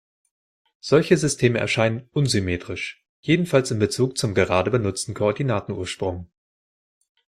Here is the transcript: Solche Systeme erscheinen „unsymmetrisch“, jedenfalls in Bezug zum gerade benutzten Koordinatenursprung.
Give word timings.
Solche 0.79 1.15
Systeme 1.15 1.59
erscheinen 1.59 2.09
„unsymmetrisch“, 2.13 3.05
jedenfalls 3.19 3.69
in 3.69 3.77
Bezug 3.77 4.17
zum 4.17 4.33
gerade 4.33 4.71
benutzten 4.71 5.13
Koordinatenursprung. 5.13 6.31